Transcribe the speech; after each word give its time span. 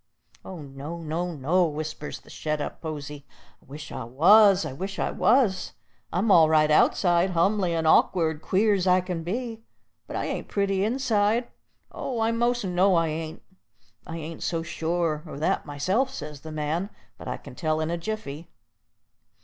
"Oh, 0.43 0.63
no, 0.63 0.97
no, 1.03 1.35
no!" 1.35 1.65
whispers 1.67 2.21
the 2.21 2.31
shet 2.31 2.59
up 2.59 2.81
posy. 2.81 3.23
"I 3.61 3.65
wish 3.65 3.91
I 3.91 4.03
was, 4.03 4.65
I 4.65 4.73
wish 4.73 4.97
I 4.97 5.11
was. 5.11 5.73
I'm 6.11 6.31
all 6.31 6.49
right 6.49 6.71
outside, 6.71 7.29
humly 7.33 7.75
and 7.75 7.85
awk'ard, 7.85 8.41
queer's 8.41 8.87
I 8.87 9.01
can 9.01 9.21
be, 9.21 9.61
but 10.07 10.15
I 10.15 10.25
ain't 10.25 10.47
pretty 10.47 10.83
inside, 10.83 11.49
oh! 11.91 12.19
I 12.19 12.31
most 12.31 12.65
know 12.65 12.95
I 12.95 13.09
ain't." 13.09 13.43
"I 14.07 14.17
ain't 14.17 14.41
so 14.41 14.63
sure 14.63 15.23
o' 15.27 15.37
that 15.37 15.67
myself," 15.67 16.09
says 16.09 16.41
the 16.41 16.51
man, 16.51 16.89
"but 17.19 17.27
I 17.27 17.37
can 17.37 17.53
tell 17.53 17.79
in 17.79 17.91
a 17.91 17.97
jiffy." 17.99 18.49